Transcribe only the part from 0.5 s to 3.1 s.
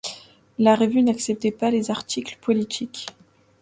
La revue n'acceptait pas les articles politiques.